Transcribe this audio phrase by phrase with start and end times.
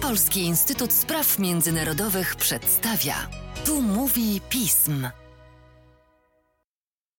[0.00, 3.14] Polski Instytut Spraw Międzynarodowych przedstawia.
[3.64, 5.08] Tu mówi pism.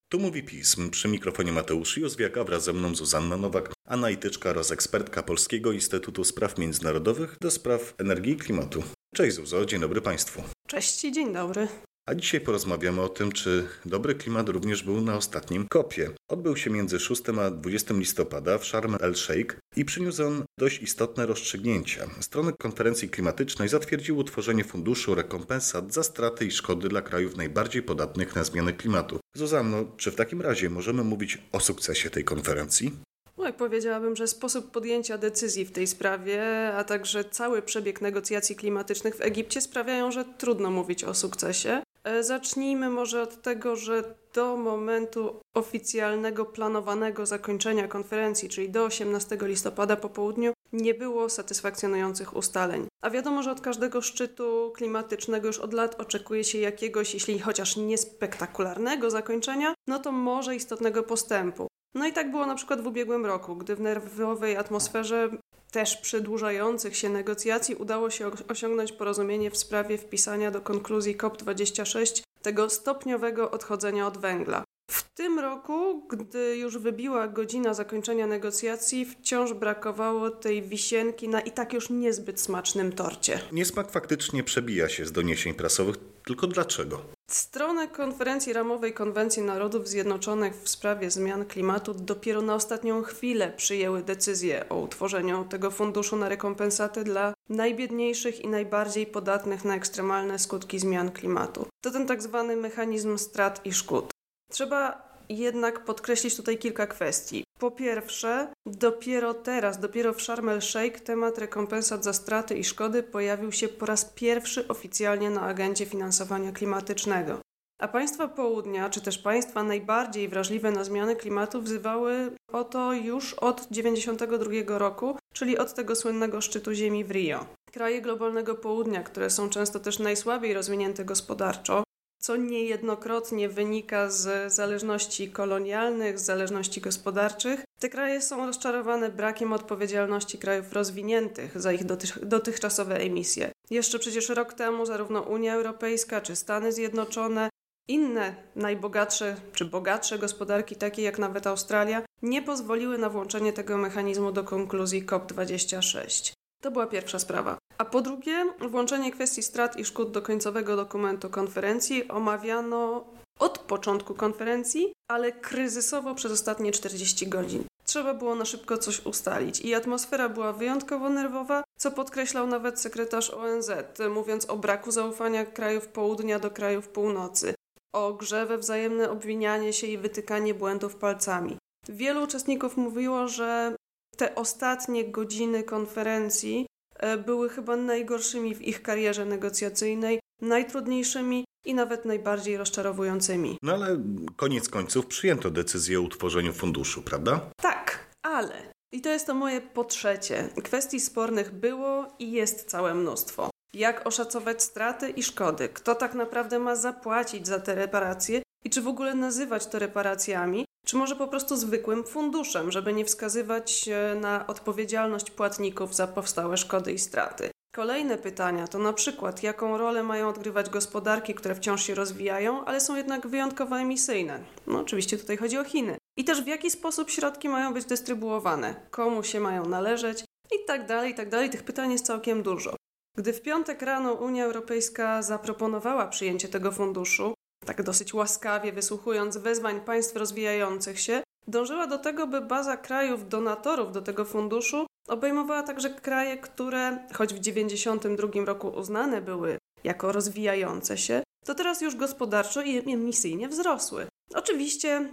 [0.10, 0.90] Tu mówi pism.
[0.90, 6.24] Przy mikrofonie Mateusz Józwiak, a wraz ze mną Zuzanna Nowak, analityczka oraz ekspertka Polskiego Instytutu
[6.24, 8.84] Spraw Międzynarodowych do spraw energii i klimatu.
[9.16, 10.44] Cześć Zuzo, dzień dobry Państwu.
[10.68, 11.68] Cześć i dzień dobry.
[12.10, 16.10] A dzisiaj porozmawiamy o tym, czy dobry klimat również był na ostatnim kopie.
[16.30, 21.26] Odbył się między 6 a 20 listopada w Sharm el-Sheikh i przyniósł on dość istotne
[21.26, 22.08] rozstrzygnięcia.
[22.20, 28.36] Strony konferencji klimatycznej zatwierdziły utworzenie funduszu rekompensat za straty i szkody dla krajów najbardziej podatnych
[28.36, 29.20] na zmianę klimatu.
[29.36, 32.92] Zuzanno, czy w takim razie możemy mówić o sukcesie tej konferencji?
[33.38, 36.44] No i powiedziałabym, że sposób podjęcia decyzji w tej sprawie,
[36.76, 41.82] a także cały przebieg negocjacji klimatycznych w Egipcie sprawiają, że trudno mówić o sukcesie.
[42.06, 49.38] E, zacznijmy może od tego, że do momentu oficjalnego, planowanego zakończenia konferencji, czyli do 18
[49.42, 52.88] listopada po południu, nie było satysfakcjonujących ustaleń.
[53.04, 57.78] A wiadomo, że od każdego szczytu klimatycznego już od lat oczekuje się jakiegoś, jeśli chociaż
[57.78, 61.68] niespektakularnego zakończenia, no to może istotnego postępu.
[61.96, 65.30] No i tak było na przykład w ubiegłym roku, gdy w nerwowej atmosferze
[65.76, 72.70] też przedłużających się negocjacji udało się osiągnąć porozumienie w sprawie wpisania do konkluzji COP26 tego
[72.70, 74.64] stopniowego odchodzenia od węgla.
[74.92, 81.52] W tym roku, gdy już wybiła godzina zakończenia negocjacji, wciąż brakowało tej wisienki na i
[81.52, 83.40] tak już niezbyt smacznym torcie.
[83.52, 87.15] Niesmak faktycznie przebija się z doniesień prasowych, tylko dlaczego?
[87.28, 94.04] Strony konferencji ramowej Konwencji Narodów Zjednoczonych w sprawie zmian klimatu dopiero na ostatnią chwilę przyjęły
[94.04, 100.80] decyzję o utworzeniu tego funduszu na rekompensaty dla najbiedniejszych i najbardziej podatnych na ekstremalne skutki
[100.80, 101.68] zmian klimatu.
[101.82, 104.12] To ten tak zwany mechanizm strat i szkód.
[104.52, 107.44] Trzeba jednak podkreślić tutaj kilka kwestii.
[107.60, 113.52] Po pierwsze, dopiero teraz, dopiero w Sharm el-Sheikh temat rekompensat za straty i szkody pojawił
[113.52, 117.40] się po raz pierwszy oficjalnie na agendzie finansowania klimatycznego.
[117.82, 123.34] A państwa południa, czy też państwa najbardziej wrażliwe na zmiany klimatu, wzywały o to już
[123.34, 127.46] od 1992 roku, czyli od tego słynnego szczytu Ziemi w Rio.
[127.72, 131.84] Kraje globalnego południa, które są często też najsłabiej rozwinięte gospodarczo,
[132.26, 137.64] co niejednokrotnie wynika z zależności kolonialnych, z zależności gospodarczych.
[137.80, 141.84] Te kraje są rozczarowane brakiem odpowiedzialności krajów rozwiniętych za ich
[142.24, 143.52] dotychczasowe emisje.
[143.70, 147.50] Jeszcze przecież rok temu zarówno Unia Europejska czy Stany Zjednoczone
[147.88, 154.32] inne najbogatsze czy bogatsze gospodarki, takie jak nawet Australia, nie pozwoliły na włączenie tego mechanizmu
[154.32, 156.34] do konkluzji COP26.
[156.66, 157.58] To była pierwsza sprawa.
[157.78, 163.06] A po drugie, włączenie kwestii strat i szkód do końcowego dokumentu konferencji omawiano
[163.40, 167.64] od początku konferencji, ale kryzysowo przez ostatnie 40 godzin.
[167.84, 173.30] Trzeba było na szybko coś ustalić i atmosfera była wyjątkowo nerwowa, co podkreślał nawet sekretarz
[173.30, 173.72] ONZ,
[174.10, 177.54] mówiąc o braku zaufania krajów południa do krajów północy,
[177.96, 181.58] o grze we wzajemne obwinianie się i wytykanie błędów palcami.
[181.90, 183.76] Wielu uczestników mówiło, że
[184.18, 192.06] te ostatnie godziny konferencji e, były chyba najgorszymi w ich karierze negocjacyjnej, najtrudniejszymi i nawet
[192.06, 193.58] najbardziej rozczarowującymi.
[193.64, 193.98] No ale
[194.36, 197.50] koniec końców przyjęto decyzję o utworzeniu funduszu, prawda?
[197.62, 198.74] Tak, ale.
[198.92, 200.50] I to jest to moje po trzecie.
[200.64, 203.50] Kwestii spornych było i jest całe mnóstwo.
[203.74, 205.70] Jak oszacować straty i szkody?
[205.70, 208.42] Kto tak naprawdę ma zapłacić za te reparacje?
[208.66, 210.66] I czy w ogóle nazywać to reparacjami?
[210.86, 213.90] Czy może po prostu zwykłym funduszem, żeby nie wskazywać
[214.22, 217.50] na odpowiedzialność płatników za powstałe szkody i straty.
[217.76, 222.82] Kolejne pytania to na przykład, jaką rolę mają odgrywać gospodarki, które wciąż się rozwijają, ale
[222.82, 224.40] są jednak wyjątkowo emisyjne.
[224.68, 225.98] No oczywiście tutaj chodzi o Chiny.
[226.18, 230.88] I też w jaki sposób środki mają być dystrybuowane, komu się mają należeć i tak
[230.88, 231.50] dalej, i tak dalej.
[231.50, 232.76] Tych pytań jest całkiem dużo.
[233.18, 237.34] Gdy w piątek rano Unia Europejska zaproponowała przyjęcie tego funduszu,
[237.66, 243.92] tak dosyć łaskawie wysłuchując wezwań państw rozwijających się, dążyła do tego, by baza krajów donatorów
[243.92, 250.98] do tego funduszu obejmowała także kraje, które, choć w 1992 roku uznane były jako rozwijające
[250.98, 254.08] się, to teraz już gospodarczo i emisyjnie wzrosły.
[254.36, 255.10] Oczywiście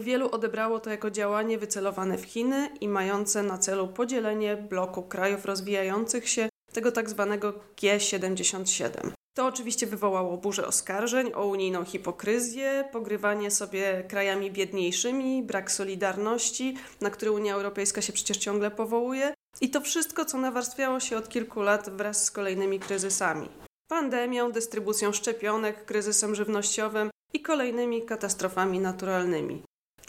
[0.00, 5.44] wielu odebrało to jako działanie wycelowane w Chiny i mające na celu podzielenie bloku krajów
[5.44, 9.15] rozwijających się, tego tak zwanego G77.
[9.36, 17.10] To oczywiście wywołało burzę oskarżeń o unijną hipokryzję, pogrywanie sobie krajami biedniejszymi, brak solidarności, na
[17.10, 19.34] który Unia Europejska się przecież ciągle powołuje.
[19.60, 23.48] I to wszystko, co nawarstwiało się od kilku lat wraz z kolejnymi kryzysami.
[23.88, 29.62] Pandemią, dystrybucją szczepionek, kryzysem żywnościowym i kolejnymi katastrofami naturalnymi.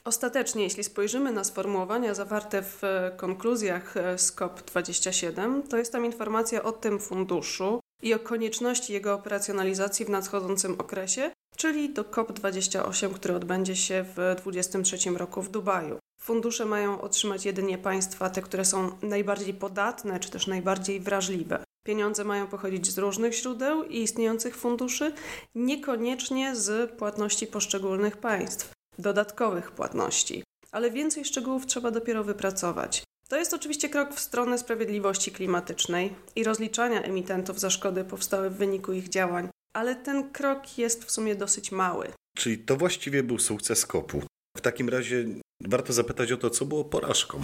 [0.06, 2.82] Ostatecznie, jeśli spojrzymy na sformułowania zawarte w
[3.18, 10.06] konkluzjach z COP27, to jest tam informacja o tym funduszu i o konieczności jego operacjonalizacji
[10.06, 16.00] w nadchodzącym okresie, czyli do COP28, który odbędzie się w 2023 roku w Dubaju.
[16.22, 21.64] Fundusze mają otrzymać jedynie państwa te, które są najbardziej podatne czy też najbardziej wrażliwe.
[21.86, 25.14] Pieniądze mają pochodzić z różnych źródeł i istniejących funduszy,
[25.56, 30.44] niekoniecznie z płatności poszczególnych państw, dodatkowych płatności.
[30.72, 33.04] Ale więcej szczegółów trzeba dopiero wypracować.
[33.30, 38.58] To jest oczywiście krok w stronę sprawiedliwości klimatycznej i rozliczania emitentów za szkody powstałe w
[38.58, 42.08] wyniku ich działań, ale ten krok jest w sumie dosyć mały.
[42.38, 44.22] Czyli to właściwie był sukces kopu.
[44.58, 45.26] W takim razie
[45.62, 47.42] warto zapytać o to, co było porażką.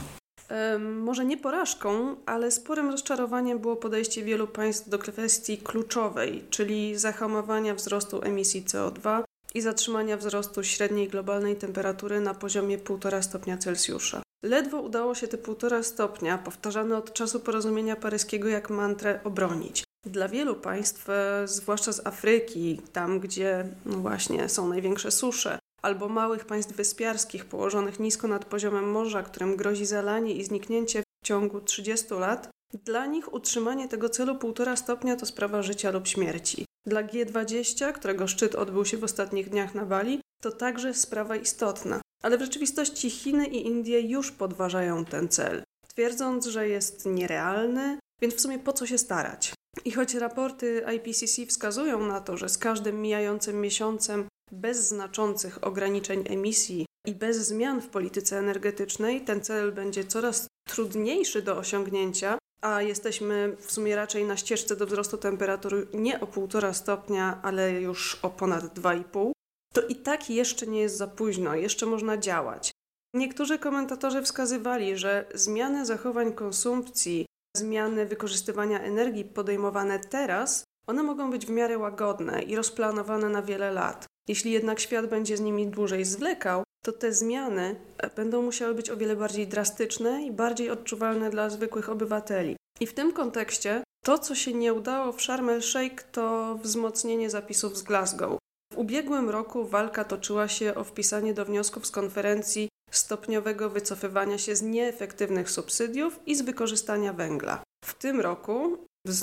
[0.79, 7.75] Może nie porażką, ale sporym rozczarowaniem było podejście wielu państw do kwestii kluczowej, czyli zahamowania
[7.75, 14.21] wzrostu emisji CO2 i zatrzymania wzrostu średniej globalnej temperatury na poziomie 1,5 stopnia Celsjusza.
[14.43, 19.83] Ledwo udało się te 1,5 stopnia, powtarzane od czasu porozumienia paryskiego jak mantrę, obronić.
[20.05, 26.09] Dla wielu państw, e, zwłaszcza z Afryki, tam gdzie no właśnie są największe susze, albo
[26.09, 31.61] małych państw wyspiarskich położonych nisko nad poziomem morza, którym grozi zalanie i zniknięcie w ciągu
[31.61, 32.49] 30 lat,
[32.85, 36.65] dla nich utrzymanie tego celu 1,5 stopnia to sprawa życia lub śmierci.
[36.85, 42.02] Dla G20, którego szczyt odbył się w ostatnich dniach na Bali, to także sprawa istotna.
[42.23, 48.33] Ale w rzeczywistości Chiny i Indie już podważają ten cel, twierdząc, że jest nierealny, więc
[48.35, 49.53] w sumie po co się starać?
[49.85, 56.23] I choć raporty IPCC wskazują na to, że z każdym mijającym miesiącem bez znaczących ograniczeń
[56.29, 62.81] emisji i bez zmian w polityce energetycznej ten cel będzie coraz trudniejszy do osiągnięcia, a
[62.81, 68.19] jesteśmy w sumie raczej na ścieżce do wzrostu temperatury nie o 1,5 stopnia, ale już
[68.21, 69.31] o ponad 2,5,
[69.73, 72.71] to i tak jeszcze nie jest za późno, jeszcze można działać.
[73.13, 77.25] Niektórzy komentatorzy wskazywali, że zmiany zachowań konsumpcji,
[77.57, 83.71] zmiany wykorzystywania energii podejmowane teraz, one mogą być w miarę łagodne i rozplanowane na wiele
[83.71, 84.05] lat.
[84.27, 88.89] Jeśli jednak świat będzie z nimi dłużej zwlekał, to te zmiany e, będą musiały być
[88.89, 92.55] o wiele bardziej drastyczne i bardziej odczuwalne dla zwykłych obywateli.
[92.79, 97.77] I w tym kontekście to, co się nie udało w Sharm el-Sheikh, to wzmocnienie zapisów
[97.77, 98.37] z Glasgow.
[98.73, 104.55] W ubiegłym roku walka toczyła się o wpisanie do wniosków z konferencji stopniowego wycofywania się
[104.55, 107.63] z nieefektywnych subsydiów i z wykorzystania węgla.
[107.85, 108.77] W tym roku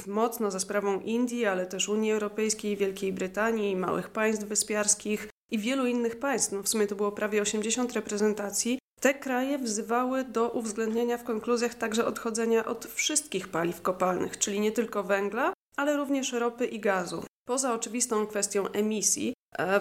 [0.06, 5.86] mocno za sprawą Indii, ale też Unii Europejskiej, Wielkiej Brytanii, małych państw wyspiarskich i wielu
[5.86, 11.18] innych państw, no w sumie to było prawie 80 reprezentacji, te kraje wzywały do uwzględnienia
[11.18, 16.66] w konkluzjach także odchodzenia od wszystkich paliw kopalnych, czyli nie tylko węgla, ale również ropy
[16.66, 17.24] i gazu.
[17.48, 19.32] Poza oczywistą kwestią emisji,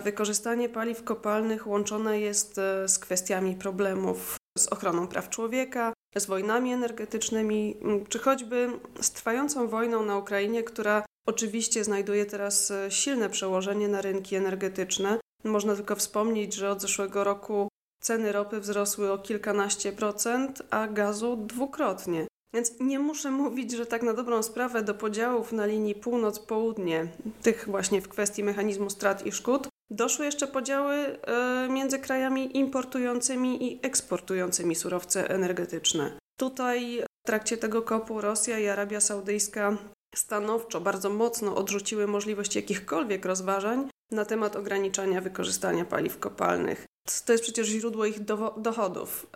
[0.04, 6.74] wykorzystanie paliw kopalnych łączone jest e, z kwestiami problemów z ochroną praw człowieka, z wojnami
[6.74, 7.78] energetycznymi,
[8.10, 8.70] czy choćby
[9.02, 15.20] z trwającą wojną na Ukrainie, która oczywiście znajduje teraz e, silne przełożenie na rynki energetyczne.
[15.44, 17.68] Można tylko wspomnieć, że od zeszłego roku
[18.02, 22.28] ceny ropy wzrosły o kilkanaście procent, a gazu dwukrotnie.
[22.54, 27.08] Więc nie muszę mówić, że tak na dobrą sprawę do podziałów na linii północ-południe,
[27.42, 33.72] tych właśnie w kwestii mechanizmu strat i szkód, doszły jeszcze podziały e, między krajami importującymi
[33.72, 36.12] i eksportującymi surowce energetyczne.
[36.40, 39.78] Tutaj w trakcie tego kopu Rosja i Arabia Saudyjska
[40.16, 46.86] stanowczo, bardzo mocno odrzuciły możliwość jakichkolwiek rozważań na temat ograniczania wykorzystania paliw kopalnych.
[47.26, 48.20] To jest przecież źródło ich
[48.58, 49.28] dochodów.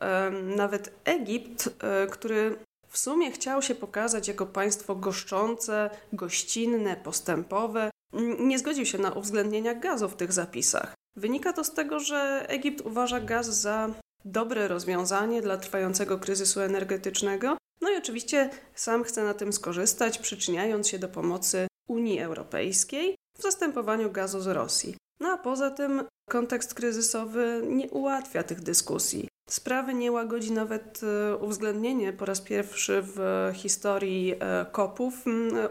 [0.55, 2.55] Nawet Egipt, e, który
[2.93, 7.89] w sumie chciał się pokazać jako państwo goszczące, gościnne, postępowe,
[8.39, 10.93] nie zgodził się na uwzględnienie gazu w tych zapisach.
[11.15, 13.89] Wynika to z tego, że Egipt uważa gaz za
[14.25, 20.87] dobre rozwiązanie dla trwającego kryzysu energetycznego, no i oczywiście sam chce na tym skorzystać, przyczyniając
[20.87, 24.95] się do pomocy Unii Europejskiej w zastępowaniu gazu z Rosji.
[25.19, 29.27] No a poza tym kontekst kryzysowy nie ułatwia tych dyskusji.
[29.49, 35.13] Sprawy nie łagodzi nawet e, uwzględnienie po raz pierwszy w historii e, kopów,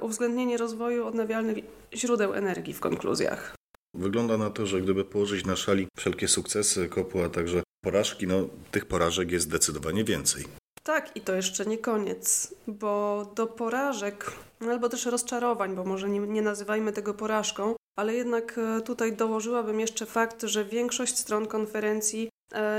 [0.00, 1.59] uwzględnienie rozwoju odnawialnych
[1.95, 3.55] źródeł energii w konkluzjach.
[3.95, 8.49] Wygląda na to, że gdyby położyć na szali wszelkie sukcesy kopu, a także porażki, no
[8.71, 10.45] tych porażek jest zdecydowanie więcej.
[10.83, 16.21] Tak, i to jeszcze nie koniec, bo do porażek, albo też rozczarowań, bo może nie,
[16.21, 22.29] nie nazywajmy tego porażką, ale jednak e, tutaj dołożyłabym jeszcze fakt, że większość stron konferencji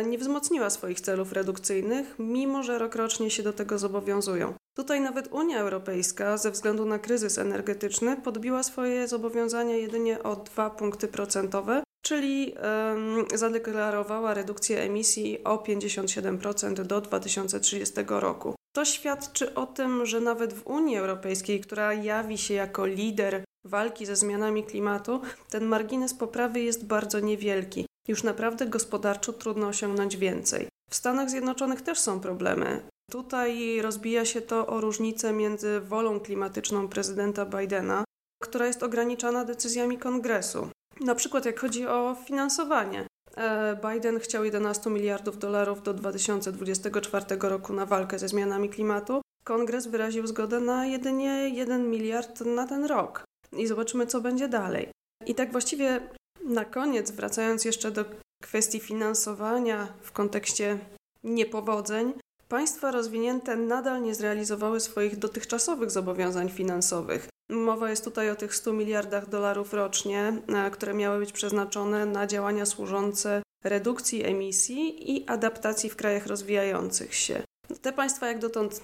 [0.06, 4.54] nie wzmocniła swoich celów redukcyjnych, mimo że rokrocznie się do tego zobowiązują.
[4.76, 10.70] Tutaj nawet Unia Europejska, ze względu na kryzys energetyczny, podbiła swoje zobowiązania jedynie o 2
[10.70, 18.56] punkty procentowe, czyli um, zadeklarowała redukcję emisji o 57% do 2030 roku.
[18.76, 24.06] To świadczy o tym, że nawet w Unii Europejskiej, która jawi się jako lider walki
[24.06, 27.86] ze zmianami klimatu, ten margines poprawy jest bardzo niewielki.
[28.08, 30.68] Już naprawdę gospodarczo trudno osiągnąć więcej.
[30.90, 32.82] W Stanach Zjednoczonych też są problemy.
[33.12, 38.04] Tutaj rozbija się to o różnicę między wolą klimatyczną prezydenta Bidena,
[38.44, 40.70] która jest ograniczana decyzjami kongresu.
[41.00, 43.08] Na przykład jak chodzi o finansowanie.
[43.38, 49.22] E, Biden chciał 11 miliardów dolarów do 2024 roku na walkę ze zmianami klimatu.
[49.46, 53.24] Kongres wyraził zgodę na jedynie 1 miliard na ten rok.
[53.52, 54.90] I zobaczymy, co będzie dalej.
[55.26, 56.10] I tak właściwie
[56.46, 58.06] na koniec, wracając jeszcze do
[58.44, 60.80] kwestii finansowania w kontekście
[61.24, 62.14] niepowodzeń,
[62.50, 67.28] państwa rozwinięte nadal nie zrealizowały swoich dotychczasowych zobowiązań finansowych.
[67.50, 72.28] Mowa jest tutaj o tych 100 miliardach dolarów rocznie, e, które miały być przeznaczone na
[72.28, 77.44] działania służące redukcji emisji i adaptacji w krajach rozwijających się.
[77.82, 78.82] Te państwa jak dotąd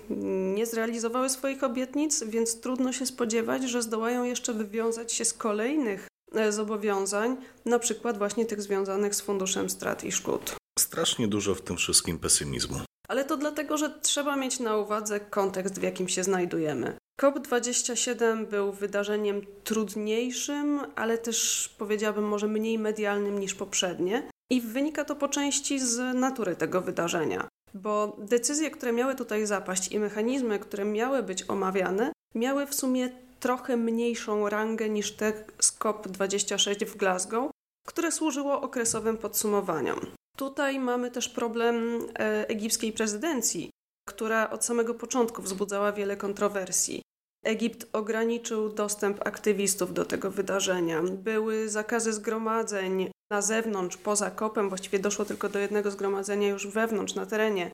[0.56, 6.09] nie zrealizowały swoich obietnic, więc trudno się spodziewać, że zdołają jeszcze wywiązać się z kolejnych
[6.50, 10.56] zobowiązań, na przykład właśnie tych związanych z funduszem strat i szkód.
[10.80, 12.80] Strasznie dużo w tym wszystkim pesymizmu.
[13.08, 16.98] Ale to dlatego, że trzeba mieć na uwadze kontekst, w jakim się znajdujemy.
[17.22, 24.30] COP27 był wydarzeniem trudniejszym, ale też powiedziałabym może mniej medialnym niż poprzednie.
[24.52, 29.92] I wynika to po części z natury tego wydarzenia, bo decyzje, które miały tutaj zapaść
[29.92, 33.10] i mechanizmy, które miały być omawiane, miały w sumie
[33.40, 37.52] trochę mniejszą rangę niż te z COP26 w Glasgow,
[37.88, 40.00] które służyło okresowym podsumowaniom.
[40.38, 43.70] Tutaj mamy też problem e, egipskiej prezydencji,
[44.08, 47.02] która od samego początku wzbudzała wiele kontrowersji.
[47.46, 51.02] Egipt ograniczył dostęp aktywistów do tego wydarzenia.
[51.04, 54.70] Były zakazy zgromadzeń na zewnątrz, poza kopem.
[54.70, 57.72] Właściwie doszło tylko do jednego zgromadzenia już wewnątrz, na terenie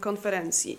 [0.00, 0.78] konferencji.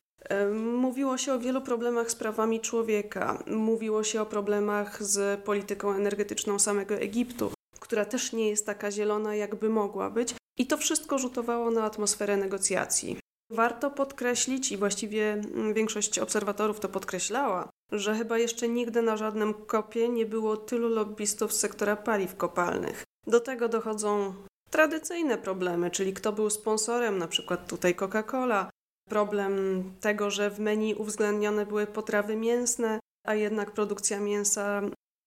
[0.54, 6.60] Mówiło się o wielu problemach z prawami człowieka, mówiło się o problemach z polityką energetyczną
[6.60, 11.72] samego Egiptu, która też nie jest taka zielona, jakby mogła być, i to wszystko rzutowało
[11.72, 13.18] na atmosferę negocjacji.
[13.52, 19.54] Warto podkreślić, i właściwie mm, większość obserwatorów to podkreślała, że chyba jeszcze nigdy na żadnym
[19.54, 23.04] kopie nie było tylu lobbystów z sektora paliw kopalnych.
[23.28, 24.34] Do tego dochodzą
[24.70, 28.70] tradycyjne problemy, czyli kto był sponsorem, na przykład tutaj Coca-Cola,
[29.12, 34.82] problem tego, że w menu uwzględnione były potrawy mięsne, a jednak produkcja mięsa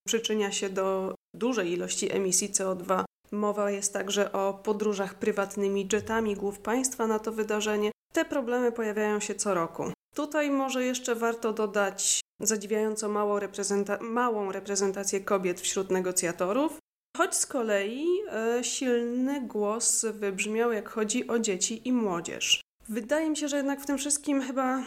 [0.07, 3.05] przyczynia się do dużej ilości emisji CO2.
[3.33, 7.91] Mowa jest także o podróżach prywatnymi jetami głów państwa na to wydarzenie.
[8.13, 9.93] Te problemy pojawiają się co roku.
[10.15, 16.79] Tutaj może jeszcze warto dodać zadziwiająco małą, reprezenta małą reprezentację kobiet wśród negocjatorów,
[17.17, 22.65] choć z kolei e, silny głos wybrzmiał, jak chodzi o dzieci i młodzież.
[22.89, 24.83] Wydaje mi się, że jednak w tym wszystkim chyba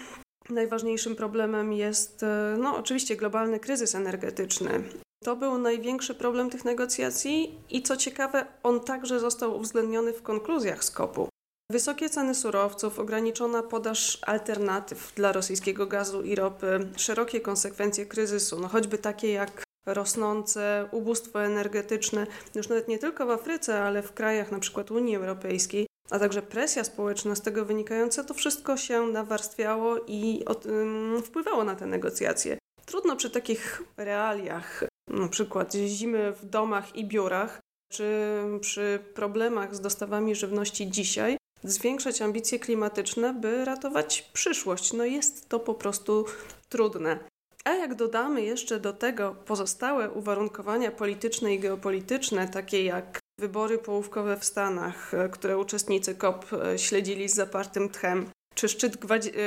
[0.50, 4.84] najważniejszym problemem jest, e, no oczywiście, globalny kryzys energetyczny.
[5.24, 10.84] To był największy problem tych negocjacji i co ciekawe, on także został uwzględniony w konkluzjach
[10.84, 11.30] skopu.
[11.72, 18.68] Wysokie ceny surowców, ograniczona podaż alternatyw dla rosyjskiego gazu i ropy, szerokie konsekwencje kryzysu, no
[18.68, 24.48] choćby takie jak rosnące ubóstwo energetyczne, już nawet nie tylko w Afryce, ale w krajach
[24.48, 24.84] np.
[24.90, 30.66] Unii Europejskiej, a także presja społeczna z tego wynikająca, to wszystko się nawarstwiało i od,
[30.66, 32.58] ym, wpływało na te negocjacje.
[32.86, 37.60] Trudno przy takich realiach, na przykład zimy w domach i biurach,
[37.92, 44.94] czy przy problemach z dostawami żywności dzisiaj, zwiększać ambicje klimatyczne, by ratować przyszłość.
[44.94, 46.26] No jest to po prostu
[46.70, 47.20] trudne.
[47.66, 54.38] A jak dodamy jeszcze do tego pozostałe uwarunkowania polityczne i geopolityczne, takie jak wybory połówkowe
[54.38, 56.46] w Stanach, które uczestnicy COP
[56.78, 58.98] śledzili z zapartym tchem, czy szczyt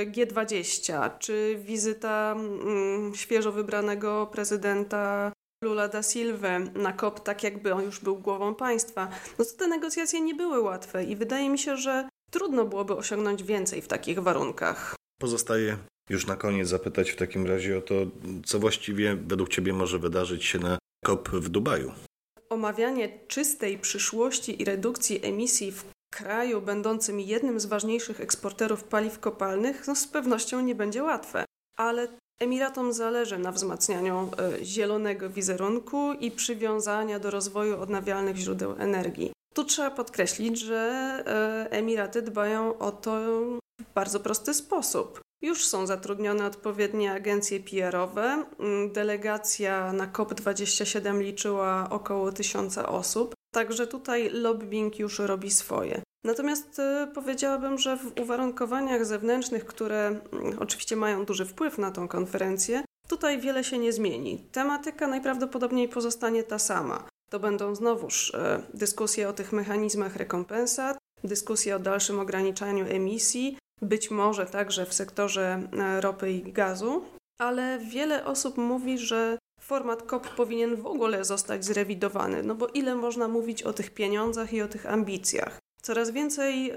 [0.07, 5.33] G20, czy wizyta mm, świeżo wybranego prezydenta
[5.65, 9.69] Lula da Silva na COP, tak jakby on już był głową państwa, no to te
[9.69, 14.19] negocjacje nie były łatwe i wydaje mi się, że trudno byłoby osiągnąć więcej w takich
[14.19, 14.97] warunkach.
[15.21, 15.77] Pozostaje
[16.11, 17.95] już na koniec zapytać w takim razie o to,
[18.45, 21.93] co właściwie według Ciebie może wydarzyć się na COP w Dubaju.
[22.51, 29.87] Omawianie czystej przyszłości i redukcji emisji w kraju będącym jednym z ważniejszych eksporterów paliw kopalnych
[29.87, 31.45] no z pewnością nie będzie łatwe.
[31.79, 32.09] Ale
[32.41, 39.33] Emiratom zależy na wzmacnianiu e, zielonego wizerunku i przywiązania do rozwoju odnawialnych źródeł energii.
[39.55, 40.79] Tu trzeba podkreślić, że
[41.27, 43.21] e, Emiraty dbają o to
[43.81, 45.21] w bardzo prosty sposób.
[45.43, 48.45] Już są zatrudnione odpowiednie agencje PR-owe.
[48.59, 53.35] Mm, delegacja na COP27 liczyła około tysiąca osób.
[53.55, 56.03] Także tutaj lobbying już robi swoje.
[56.25, 62.09] Natomiast y, powiedziałabym, że w uwarunkowaniach zewnętrznych, które mm, oczywiście mają duży wpływ na tą
[62.09, 64.45] konferencję, tutaj wiele się nie zmieni.
[64.53, 67.09] Tematyka najprawdopodobniej pozostanie ta sama.
[67.31, 74.11] To będą znowuż e, dyskusje o tych mechanizmach rekompensat, dyskusje o dalszym ograniczaniu emisji, być
[74.11, 77.05] może także w sektorze e, ropy i gazu,
[77.39, 82.95] ale wiele osób mówi, że format COP powinien w ogóle zostać zrewidowany, no bo ile
[82.95, 85.59] można mówić o tych pieniądzach i o tych ambicjach.
[85.83, 86.73] Coraz więcej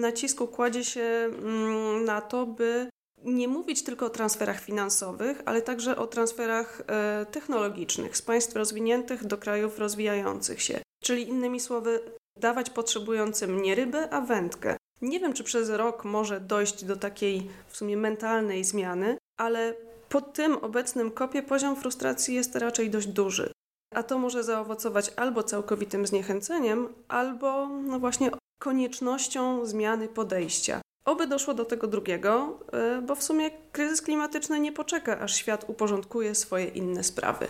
[0.00, 2.88] nacisku kładzie się mm, na to, by
[3.24, 9.26] nie mówić tylko o transferach finansowych, ale także o transferach e, technologicznych z państw rozwiniętych
[9.26, 10.80] do krajów rozwijających się.
[11.02, 12.00] Czyli innymi słowy,
[12.36, 14.76] dawać potrzebującym nie rybę, a wędkę.
[15.02, 19.74] Nie wiem, czy przez rok może dojść do takiej w sumie mentalnej zmiany, ale
[20.08, 23.52] po tym obecnym kopie poziom frustracji jest raczej dość duży.
[23.94, 30.80] A to może zaowocować albo całkowitym zniechęceniem, albo no właśnie koniecznością zmiany podejścia.
[31.04, 35.64] Oby doszło do tego drugiego, e, bo w sumie kryzys klimatyczny nie poczeka, aż świat
[35.68, 37.48] uporządkuje swoje inne sprawy.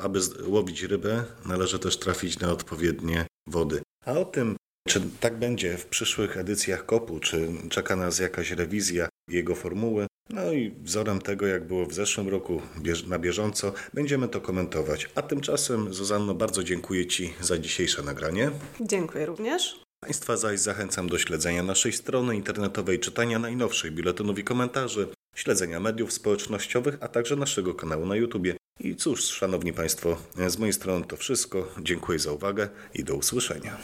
[0.00, 3.82] Aby łowić rybę, należy też trafić na odpowiednie wody.
[4.06, 4.56] A o tym,
[4.88, 10.52] czy tak będzie w przyszłych edycjach kopu, czy czeka nas jakaś rewizja jego formuły, no
[10.52, 12.62] i wzorem tego, jak było w zeszłym roku
[13.06, 15.10] na bieżąco, będziemy to komentować.
[15.14, 18.50] A tymczasem, Zuzanno, bardzo dziękuję Ci za dzisiejsze nagranie.
[18.80, 19.80] Dziękuję również.
[20.00, 26.12] Państwa zaś zachęcam do śledzenia naszej strony internetowej, czytania najnowszych biuletynów i komentarzy, śledzenia mediów
[26.12, 28.46] społecznościowych, a także naszego kanału na YouTube.
[28.80, 30.16] I cóż, Szanowni Państwo,
[30.48, 31.68] z mojej strony to wszystko.
[31.82, 33.78] Dziękuję za uwagę i do usłyszenia.